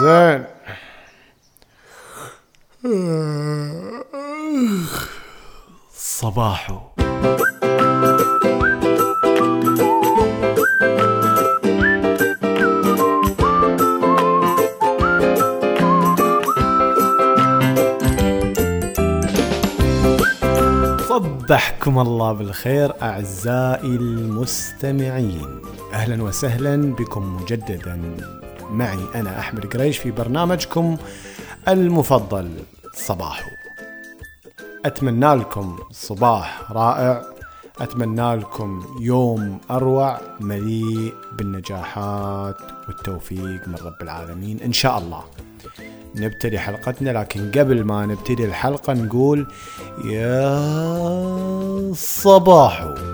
زين. 0.00 0.44
صباحو 5.94 6.78
صبحكم 21.08 21.98
الله 21.98 22.32
بالخير 22.32 23.02
أعزائي 23.02 23.96
المستمعين. 23.96 25.62
أهلا 25.92 26.22
وسهلا 26.22 26.94
بكم 26.94 27.36
مجددا. 27.36 28.16
معي 28.70 29.04
أنا 29.14 29.38
أحمد 29.38 29.66
قريش 29.66 29.98
في 29.98 30.10
برنامجكم 30.10 30.96
المفضل 31.68 32.50
صباحو 32.94 33.50
أتمنى 34.84 35.34
لكم 35.34 35.78
صباح 35.90 36.72
رائع. 36.72 37.22
أتمنى 37.80 38.34
لكم 38.34 38.96
يوم 39.00 39.58
أروع 39.70 40.20
مليء 40.40 41.14
بالنجاحات 41.32 42.56
والتوفيق 42.88 43.68
من 43.68 43.76
رب 43.84 44.02
العالمين. 44.02 44.60
إن 44.60 44.72
شاء 44.72 44.98
الله. 44.98 45.22
نبتدي 46.16 46.58
حلقتنا 46.58 47.10
لكن 47.10 47.50
قبل 47.50 47.84
ما 47.84 48.06
نبتدي 48.06 48.44
الحلقة 48.44 48.92
نقول 48.92 49.46
يا 50.04 51.92
صباحو. 51.94 53.11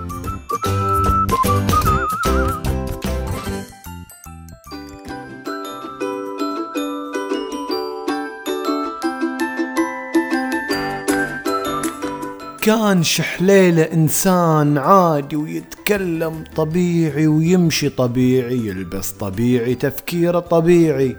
كان 12.69 13.03
شحليلة 13.03 13.83
إنسان 13.83 14.77
عادي 14.77 15.35
ويتكلم 15.35 16.43
طبيعي 16.55 17.27
ويمشي 17.27 17.89
طبيعي 17.89 18.57
يلبس 18.57 19.11
طبيعي 19.11 19.75
تفكيره 19.75 20.39
طبيعي. 20.39 21.17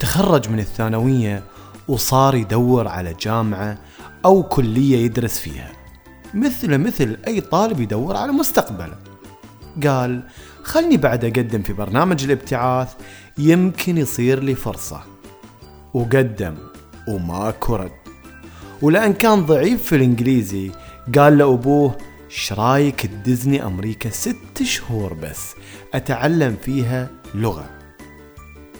تخرج 0.00 0.50
من 0.50 0.58
الثانوية 0.58 1.42
وصار 1.88 2.34
يدور 2.34 2.88
على 2.88 3.14
جامعة 3.20 3.78
أو 4.24 4.42
كلية 4.42 4.96
يدرس 5.04 5.38
فيها. 5.38 5.72
مثل 6.34 6.78
مثل 6.78 7.16
أي 7.26 7.40
طالب 7.40 7.80
يدور 7.80 8.16
على 8.16 8.32
مستقبله. 8.32 8.98
قال 9.86 10.22
خلني 10.62 10.96
بعد 10.96 11.24
أقدم 11.24 11.62
في 11.62 11.72
برنامج 11.72 12.24
الابتعاث 12.24 12.88
يمكن 13.38 13.98
يصير 13.98 14.42
لي 14.42 14.54
فرصة. 14.54 15.00
وقدم 15.94 16.54
وماكو 17.08 17.76
رد. 17.76 18.09
ولأن 18.82 19.12
كان 19.12 19.46
ضعيف 19.46 19.82
في 19.82 19.96
الإنجليزي. 19.96 20.70
قال 21.18 21.38
لأبوه 21.38 21.96
شرايك 22.28 23.06
تدزني 23.06 23.66
أمريكا 23.66 24.10
ست 24.10 24.62
شهور 24.62 25.14
بس 25.14 25.54
أتعلم 25.94 26.56
فيها 26.62 27.08
لغة. 27.34 27.70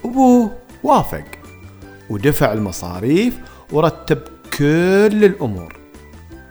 أبوه 0.05 0.57
وافق 0.83 1.25
ودفع 2.11 2.53
المصاريف 2.53 3.39
ورتب 3.73 4.19
كل 4.59 5.25
الأمور. 5.25 5.77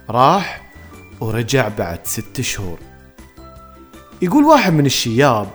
راح 0.10 0.72
ورجع 1.20 1.68
بعد 1.68 2.00
ست 2.04 2.42
شهور. 2.42 2.80
يقول 4.22 4.44
واحد 4.44 4.74
من 4.74 4.86
الشياب 4.86 5.50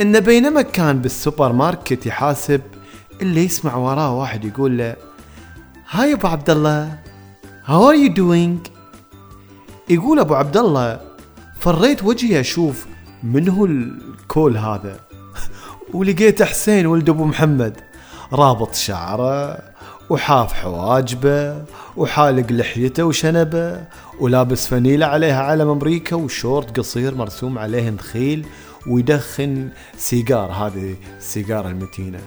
إنه 0.00 0.18
بينما 0.18 0.62
كان 0.62 0.98
بالسوبر 0.98 1.52
ماركت 1.52 2.06
يحاسب 2.06 2.60
إلا 3.22 3.44
يسمع 3.44 3.76
وراه 3.76 4.18
واحد 4.18 4.44
يقول 4.44 4.78
له 4.78 4.96
hi 5.90 6.12
أبو 6.12 6.26
عبد 6.26 6.50
الله 6.50 6.98
how 7.66 7.88
are 7.88 7.94
you 7.94 8.12
doing 8.12 8.58
يقول 9.90 10.18
أبو 10.18 10.34
عبد 10.34 10.56
الله 10.56 11.00
فريت 11.60 12.04
وجهي 12.04 12.40
أشوف 12.40 12.86
من 13.22 13.48
هو 13.48 13.64
ال 13.64 13.82
cool 13.82 14.56
هذا 14.56 15.00
ولقيت 15.94 16.42
حسين 16.42 16.86
ولد 16.86 17.08
أبو 17.08 17.24
محمد 17.24 17.80
رابط 18.32 18.74
شعره 18.74 19.58
وحاف 20.10 20.52
حواجبه 20.52 21.64
وحالق 21.96 22.52
لحيته 22.52 23.04
وشنبه 23.04 23.80
ولابس 24.20 24.66
فنيلة 24.66 25.06
عليها 25.06 25.42
علم 25.42 25.68
أمريكا 25.68 26.16
وشورت 26.16 26.78
قصير 26.78 27.14
مرسوم 27.14 27.58
عليه 27.58 27.90
نخيل 27.90 28.46
ويدخن 28.86 29.68
سيجار 29.96 30.52
هذه 30.52 30.96
السيجارة 31.18 31.68
المتينة 31.68 32.20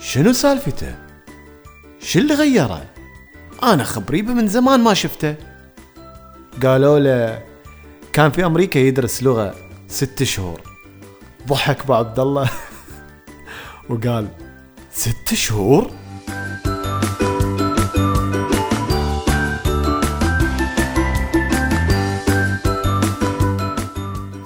شنو 0.00 0.32
سالفته؟ 0.32 0.94
شو 2.00 2.18
اللي 2.18 2.34
غيره؟ 2.34 2.97
أنا 3.62 3.84
خبريبه 3.84 4.32
من 4.32 4.48
زمان 4.48 4.80
ما 4.80 4.94
شفته. 4.94 5.34
قالوا 6.62 6.98
له 6.98 7.42
كان 8.12 8.30
في 8.30 8.46
أمريكا 8.46 8.78
يدرس 8.78 9.22
لغة 9.22 9.54
ست 9.88 10.22
شهور. 10.22 10.60
ضحك 11.46 11.80
ابو 11.80 11.94
عبد 11.94 12.18
الله. 12.18 12.50
وقال 13.90 14.28
ست 14.92 15.34
شهور؟ 15.34 15.90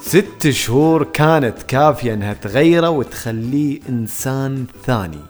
ست 0.00 0.50
شهور 0.50 1.04
كانت 1.04 1.62
كافية 1.62 2.14
إنها 2.14 2.32
تغيره 2.32 2.90
وتخليه 2.90 3.80
إنسان 3.88 4.66
ثاني 4.86 5.20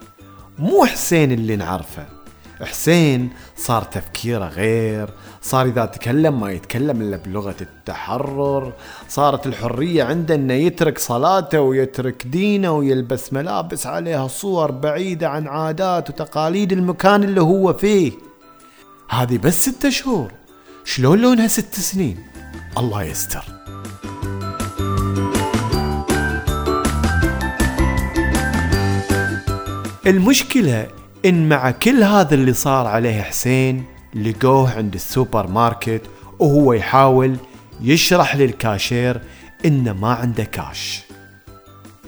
مو 0.59 0.85
حسين 0.85 1.33
اللي 1.33 1.57
نعرفه. 1.57 2.22
حسين 2.61 3.31
صار 3.57 3.83
تفكيره 3.83 4.49
غير 4.49 5.11
صار 5.43 5.67
إذا 5.67 5.85
تكلم 5.85 6.41
ما 6.41 6.53
يتكلم 6.53 7.03
إلا 7.03 7.17
بلغة 7.17 7.57
التحرر 7.61 8.73
صارت 9.09 9.47
الحرية 9.47 10.05
عنده 10.05 10.35
أنه 10.35 10.55
يترك 10.55 10.99
صلاته 10.99 11.61
ويترك 11.61 12.27
دينه 12.27 12.73
ويلبس 12.73 13.33
ملابس 13.33 13.87
عليها 13.87 14.29
صور 14.29 14.71
بعيدة 14.71 15.29
عن 15.29 15.49
عادات 15.49 16.11
وتقاليد 16.11 16.73
المكان 16.73 17.25
اللي 17.25 17.41
هو 17.43 17.73
فيه. 17.73 18.13
هذه 19.11 19.39
بس 19.39 19.69
ستة 19.69 19.91
شهور. 19.91 20.33
شلون 20.85 21.19
لونها 21.19 21.47
ست 21.47 21.75
سنين؟ 21.75 22.19
الله 22.79 23.03
يستر. 23.03 23.45
المشكلة 30.07 30.89
إن 31.25 31.49
مع 31.49 31.71
كل 31.71 32.03
هذا 32.03 32.35
اللي 32.35 32.53
صار 32.53 32.87
عليه 32.87 33.23
حسين 33.23 33.85
لقوه 34.15 34.77
عند 34.77 34.95
السوبر 34.95 35.47
ماركت 35.47 36.03
وهو 36.39 36.73
يحاول 36.73 37.37
يشرح 37.81 38.37
للكاشير 38.37 39.21
إنه 39.65 39.93
ما 39.93 40.15
عنده 40.15 40.45
كاش 40.45 41.03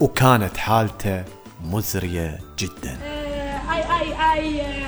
وكانت 0.00 0.56
حالته 0.56 1.24
مزرية 1.64 2.38
جدا 2.58 2.98
اي 3.04 3.82
اي 3.82 4.14
اي 4.14 4.14
اي 4.32 4.64
اي 4.64 4.84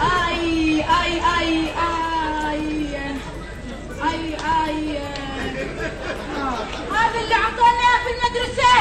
اي 0.00 0.80
اي 0.80 1.20
اي 1.40 1.97
هذا 6.98 7.20
اللي 7.24 7.34
عطانا 7.34 7.90
في 8.04 8.10
المدرسة. 8.14 8.72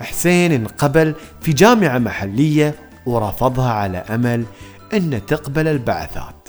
حسين 0.00 0.52
انقبل 0.52 1.14
في 1.40 1.52
جامعة 1.52 1.98
محلية 1.98 2.74
ورفضها 3.06 3.72
على 3.72 3.98
أمل 3.98 4.44
أن 4.92 5.26
تقبل 5.26 5.68
البعثات. 5.68 6.48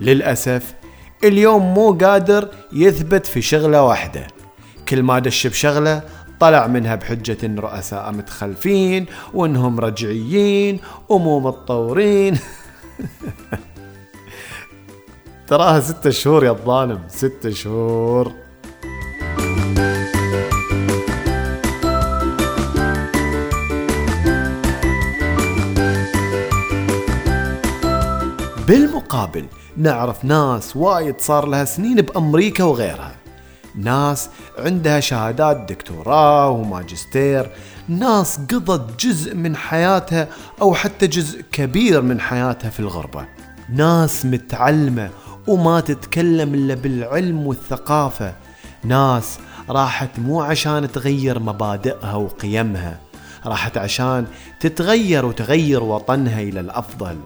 للأسف 0.00 0.74
اليوم 1.24 1.74
مو 1.74 1.92
قادر 1.92 2.48
يثبت 2.72 3.26
في 3.26 3.42
شغلة 3.42 3.82
واحدة. 3.82 4.26
كل 4.88 5.02
ما 5.02 5.18
دش 5.18 5.46
بشغلة 5.46 6.02
طلع 6.40 6.66
منها 6.66 6.94
بحجة 6.94 7.46
إن 7.46 7.58
رؤساء 7.58 8.12
متخلفين 8.12 9.06
وإنهم 9.34 9.80
رجعيين 9.80 10.80
ومو 11.08 11.40
متطورين. 11.40 12.38
تراها 15.48 15.80
ستة 15.80 16.10
شهور 16.10 16.44
يا 16.44 16.50
الظالم 16.50 17.00
ستة 17.08 17.50
شهور. 17.50 18.32
بالمقابل 28.68 29.46
نعرف 29.76 30.24
ناس 30.24 30.76
وايد 30.76 31.20
صار 31.20 31.46
لها 31.46 31.64
سنين 31.64 31.96
بأمريكا 31.96 32.64
وغيرها. 32.64 33.25
ناس 33.76 34.30
عندها 34.58 35.00
شهادات 35.00 35.56
دكتوراه 35.56 36.50
وماجستير 36.50 37.50
ناس 37.88 38.38
قضت 38.38 39.06
جزء 39.06 39.34
من 39.34 39.56
حياتها 39.56 40.28
أو 40.60 40.74
حتى 40.74 41.06
جزء 41.06 41.42
كبير 41.52 42.02
من 42.02 42.20
حياتها 42.20 42.70
في 42.70 42.80
الغربة. 42.80 43.26
ناس 43.72 44.26
متعلمة 44.26 45.10
وما 45.46 45.80
تتكلم 45.80 46.54
إلا 46.54 46.74
بالعلم 46.74 47.46
والثقافة. 47.46 48.34
ناس 48.84 49.38
راحت 49.70 50.18
مو 50.18 50.40
عشان 50.40 50.92
تغير 50.92 51.38
مبادئها 51.38 52.14
وقيمها 52.14 53.00
راحت 53.46 53.78
عشان 53.78 54.26
تتغير 54.60 55.26
وتغير 55.26 55.82
وطنها 55.82 56.40
إلى 56.40 56.60
الأفضل. 56.60 57.18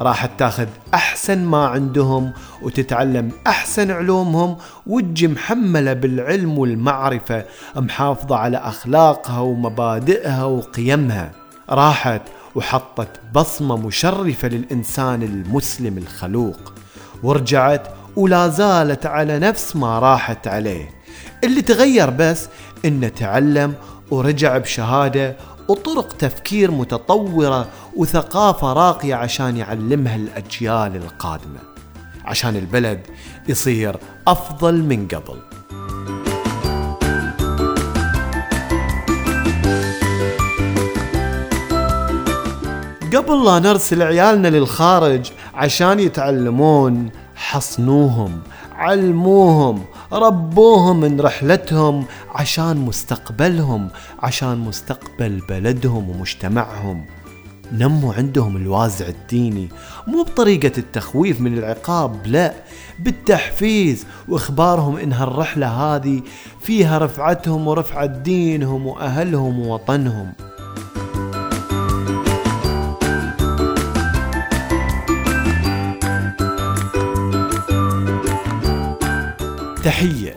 راحت 0.00 0.30
تاخذ 0.38 0.66
أحسن 0.94 1.44
ما 1.44 1.66
عندهم 1.66 2.32
وتتعلم 2.62 3.30
أحسن 3.46 3.90
علومهم 3.90 4.56
وتجي 4.86 5.28
محملة 5.28 5.92
بالعلم 5.92 6.58
والمعرفة 6.58 7.44
محافظة 7.76 8.36
على 8.36 8.56
أخلاقها 8.56 9.40
ومبادئها 9.40 10.44
وقيمها. 10.44 11.32
راحت 11.70 12.22
وحطت 12.54 13.08
بصمة 13.34 13.76
مشرفة 13.76 14.48
للإنسان 14.48 15.22
المسلم 15.22 15.98
الخلوق. 15.98 16.72
ورجعت 17.22 17.88
ولا 18.16 18.48
زالت 18.48 19.06
على 19.06 19.38
نفس 19.38 19.76
ما 19.76 19.98
راحت 19.98 20.48
عليه. 20.48 20.90
اللي 21.44 21.62
تغير 21.62 22.10
بس 22.10 22.48
إنه 22.84 23.08
تعلم 23.08 23.74
ورجع 24.10 24.58
بشهادة 24.58 25.36
وطرق 25.68 26.12
تفكير 26.12 26.70
متطورة 26.70 27.68
وثقافة 27.96 28.72
راقية 28.72 29.14
عشان 29.14 29.56
يعلمها 29.56 30.16
الأجيال 30.16 30.96
القادمة 30.96 31.58
عشان 32.24 32.56
البلد 32.56 33.00
يصير 33.48 33.96
أفضل 34.28 34.74
من 34.82 35.08
قبل. 35.08 35.40
قبل 43.16 43.44
لا 43.44 43.58
نرسل 43.58 44.02
عيالنا 44.02 44.48
للخارج 44.48 45.30
عشان 45.54 46.00
يتعلمون 46.00 47.10
حصنوهم 47.36 48.42
علموهم 48.74 49.84
ربوهم 50.12 51.00
من 51.00 51.20
رحلتهم 51.20 52.04
عشان 52.34 52.76
مستقبلهم 52.76 53.88
عشان 54.22 54.58
مستقبل 54.58 55.42
بلدهم 55.48 56.10
ومجتمعهم. 56.10 57.04
نموا 57.72 58.14
عندهم 58.14 58.56
الوازع 58.56 59.08
الديني 59.08 59.68
مو 60.06 60.22
بطريقة 60.22 60.72
التخويف 60.78 61.40
من 61.40 61.58
العقاب 61.58 62.26
لا. 62.26 62.54
بالتحفيز 62.98 64.06
وإخبارهم 64.28 64.96
إن 64.96 65.12
هالرحلة 65.12 65.66
هذه 65.66 66.22
فيها 66.60 66.98
رفعتهم 66.98 67.66
ورفعة 67.66 68.06
دينهم 68.06 68.86
وأهلهم 68.86 69.60
ووطنهم. 69.60 70.32
تحية. 79.86 80.36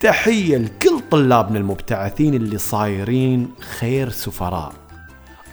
تحية 0.00 0.56
لكل 0.56 1.00
طلابنا 1.10 1.58
المبتعثين 1.58 2.34
اللي 2.34 2.58
صايرين 2.58 3.50
خير 3.78 4.10
سفراء. 4.10 4.72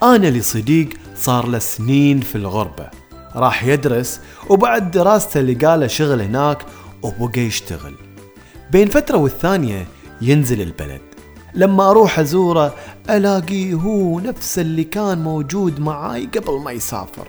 أنا 0.03 0.27
لصديق 0.27 0.89
صار 1.15 1.47
له 1.47 1.59
سنين 1.59 2.19
في 2.19 2.35
الغربة. 2.35 2.89
راح 3.35 3.63
يدرس 3.63 4.19
وبعد 4.49 4.91
دراسته 4.91 5.41
لقى 5.41 5.77
له 5.77 5.87
شغل 5.87 6.21
هناك 6.21 6.65
وبقى 7.01 7.41
يشتغل. 7.41 7.95
بين 8.71 8.87
فترة 8.87 9.17
والثانية 9.17 9.87
ينزل 10.21 10.61
البلد. 10.61 11.01
لما 11.53 11.91
أروح 11.91 12.19
أزوره 12.19 12.75
ألاقيه 13.09 13.73
هو 13.73 14.19
نفس 14.19 14.59
اللي 14.59 14.83
كان 14.83 15.23
موجود 15.23 15.79
معاي 15.79 16.25
قبل 16.25 16.59
ما 16.59 16.71
يسافر. 16.71 17.27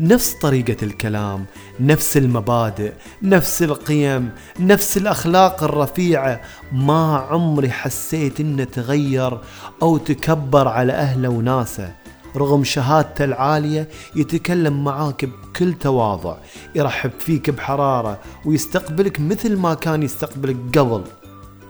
نفس 0.00 0.34
طريقة 0.34 0.76
الكلام 0.82 1.44
نفس 1.80 2.16
المبادئ 2.16 2.92
نفس 3.22 3.62
القيم 3.62 4.30
نفس 4.60 4.96
الأخلاق 4.96 5.64
الرفيعة. 5.64 6.40
ما 6.72 7.16
عمري 7.16 7.70
حسيت 7.70 8.40
إنه 8.40 8.64
تغير 8.64 9.38
أو 9.82 9.96
تكبر 9.96 10.68
على 10.68 10.92
أهله 10.92 11.28
وناسه. 11.28 11.92
رغم 12.36 12.64
شهادته 12.64 13.24
العالية 13.24 13.88
يتكلم 14.16 14.84
معاك 14.84 15.24
بكل 15.24 15.72
تواضع 15.72 16.36
يرحب 16.74 17.10
فيك 17.18 17.50
بحرارة 17.50 18.18
ويستقبلك 18.44 19.20
مثل 19.20 19.56
ما 19.56 19.74
كان 19.74 20.02
يستقبلك 20.02 20.56
قبل. 20.78 21.04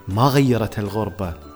ما 0.09 0.23
غيرت 0.23 0.79
الغربة. 0.79 1.50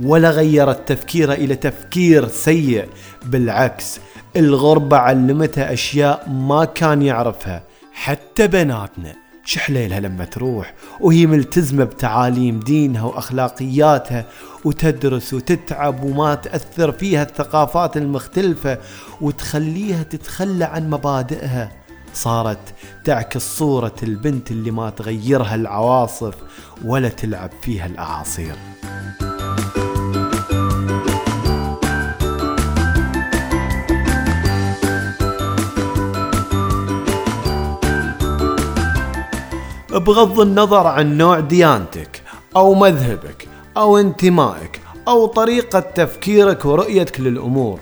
ولا 0.00 0.30
غيرت 0.30 0.88
تفكيره 0.88 1.32
إلى 1.32 1.56
تفكير 1.56 2.28
سيء. 2.28 2.88
بالعكس 3.24 4.00
الغربة 4.36 4.96
علمتها 4.96 5.72
أشياء 5.72 6.28
ما 6.28 6.64
كان 6.64 7.02
يعرفها. 7.02 7.62
حتى 7.92 8.46
بناتنا 8.46 9.14
شحليلها 9.44 10.00
لما 10.00 10.24
تروح 10.24 10.74
وهي 11.00 11.26
ملتزمة 11.26 11.84
بتعاليم 11.84 12.60
دينها 12.60 13.02
وأخلاقياتها 13.02 14.24
وتدرس 14.64 15.34
وتتعب 15.34 16.02
وما 16.02 16.34
تأثر 16.34 16.92
فيها 16.92 17.22
الثقافات 17.22 17.96
المختلفة 17.96 18.78
وتخليها 19.20 20.02
تتخلى 20.02 20.64
عن 20.64 20.90
مبادئها. 20.90 21.72
صارت 22.14 22.74
تعكس 23.04 23.56
صورة 23.58 23.94
البنت 24.02 24.50
اللي 24.50 24.70
ما 24.70 24.90
تغيرها 24.90 25.54
العواصف 25.54 26.34
ولا 26.84 27.08
تلعب 27.08 27.50
فيها 27.62 27.86
الأعاصير. 27.86 28.54
بغض 39.98 40.40
النظر 40.40 40.86
عن 40.86 41.18
نوع 41.18 41.40
ديانتك 41.40 42.22
أو 42.56 42.74
مذهبك 42.74 43.48
أو 43.76 43.98
انتمائك 43.98 44.80
أو 45.08 45.26
طريقة 45.26 45.80
تفكيرك 45.80 46.64
ورؤيتك 46.64 47.20
للأمور 47.20 47.80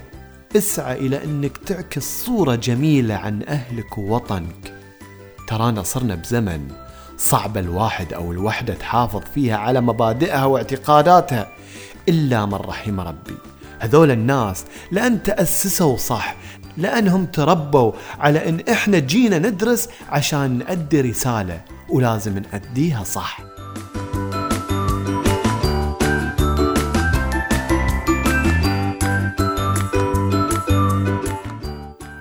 اسعى 0.57 1.07
إلى 1.07 1.25
أنك 1.25 1.57
تعكس 1.57 2.25
صورة 2.25 2.55
جميلة 2.55 3.15
عن 3.15 3.43
أهلك 3.43 3.99
ووطنك. 3.99 4.75
ترانا 5.49 5.83
صرنا 5.83 6.15
بزمن 6.15 6.69
صعب 7.19 7.59
الواحد 7.59 8.13
أو 8.13 8.33
الوحدة 8.33 8.75
تحافظ 8.75 9.23
فيها 9.35 9.57
على 9.57 9.81
مبادئها 9.81 10.45
واعتقاداتها 10.45 11.49
إلا 12.09 12.47
من 12.47 12.55
رحم 12.55 13.01
ربي. 13.01 13.37
هذول 13.79 14.11
الناس 14.11 14.65
لأن 14.91 15.23
تأسسوا 15.23 15.97
صح 15.97 16.37
لأنهم 16.77 17.27
تربوا 17.27 17.93
على 18.21 18.49
أن 18.49 18.61
إحنا 18.71 18.99
جينا 18.99 19.39
ندرس 19.39 19.89
عشان 20.09 20.59
نأدي 20.59 21.01
رسالة 21.01 21.61
ولازم 21.89 22.39
نأديها 22.39 23.05
صح. 23.05 23.41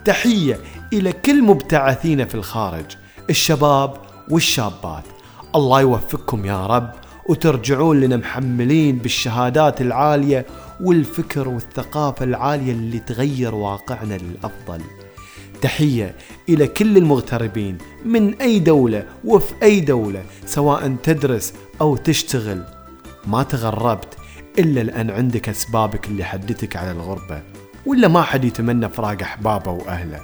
تحية 0.05 0.59
إلى 0.93 1.11
كل 1.11 1.41
مبتعثين 1.43 2.27
في 2.27 2.35
الخارج 2.35 2.85
الشباب 3.29 3.93
والشابات. 4.29 5.03
الله 5.55 5.81
يوفقكم 5.81 6.45
يا 6.45 6.65
رب 6.67 6.89
وترجعون 7.29 7.99
لنا 8.01 8.17
محملين 8.17 8.97
بالشهادات 8.97 9.81
العالية 9.81 10.45
والفكر 10.81 11.49
والثقافة 11.49 12.25
العالية 12.25 12.71
اللي 12.71 12.99
تغير 12.99 13.55
واقعنا 13.55 14.13
للأفضل. 14.13 14.81
تحية 15.61 16.15
إلى 16.49 16.67
كل 16.67 16.97
المغتربين 16.97 17.77
من 18.05 18.33
أي 18.33 18.59
دولة 18.59 19.05
وفي 19.25 19.53
أي 19.63 19.79
دولة 19.79 20.23
سواء 20.45 20.95
تدرس 21.03 21.53
أو 21.81 21.95
تشتغل. 21.95 22.63
ما 23.27 23.43
تغربت 23.43 24.17
إلا 24.59 24.79
لأن 24.79 25.09
عندك 25.09 25.49
أسبابك 25.49 26.07
اللي 26.07 26.23
حدتك 26.23 26.75
على 26.75 26.91
الغربة 26.91 27.41
ولا 27.85 28.07
ما 28.07 28.21
حد 28.21 28.45
يتمنى 28.45 28.89
فراق 28.89 29.21
أحبابه 29.21 29.71
وأهله. 29.71 30.21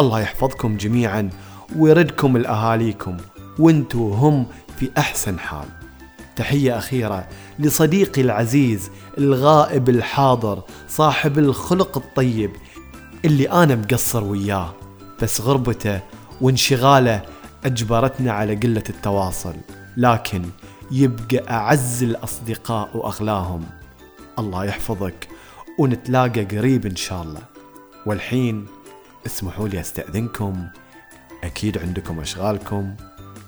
الله 0.00 0.20
يحفظكم 0.20 0.76
جميعا 0.76 1.30
ويردكم 1.76 2.36
لأهاليكم 2.36 3.16
وأنتو 3.58 4.12
هم 4.12 4.46
في 4.76 4.90
أحسن 4.98 5.38
حال. 5.38 5.81
تحية 6.36 6.78
أخيرة 6.78 7.28
لصديقي 7.58 8.22
العزيز 8.22 8.90
الغائب 9.18 9.88
الحاضر 9.88 10.62
صاحب 10.88 11.38
الخلق 11.38 11.96
الطيب 11.96 12.50
اللي 13.24 13.50
أنا 13.50 13.74
مقصر 13.74 14.24
وياه 14.24 14.74
بس 15.22 15.40
غربته 15.40 16.00
وانشغاله 16.40 17.22
أجبرتنا 17.64 18.32
على 18.32 18.54
قلة 18.54 18.84
التواصل 18.88 19.54
لكن 19.96 20.42
يبقى 20.90 21.50
أعز 21.50 22.02
الأصدقاء 22.02 22.96
وأغلاهم. 22.96 23.64
الله 24.38 24.64
يحفظك 24.64 25.28
ونتلاقى 25.78 26.44
قريب 26.44 26.86
إن 26.86 26.96
شاء 26.96 27.22
الله. 27.22 27.42
والحين 28.06 28.66
اسمحوا 29.26 29.68
لي 29.68 29.80
أستأذنكم 29.80 30.66
أكيد 31.44 31.78
عندكم 31.78 32.20
أشغالكم 32.20 32.94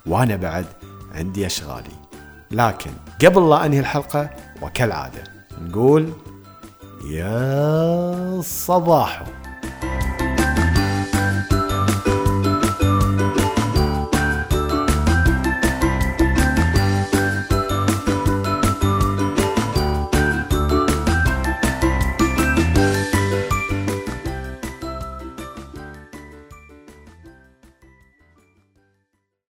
وأنا 0.07 0.37
بعد 0.37 0.67
عندي 1.15 1.47
أشغالي. 1.47 2.04
لكن 2.55 2.91
قبل 3.25 3.51
لا 3.51 3.67
أنهي 3.67 3.81
الحلقة 3.81 4.31
وكالعادة 4.63 5.25
نقول 5.63 6.13
يا 7.11 8.41
صباحو. 8.41 9.25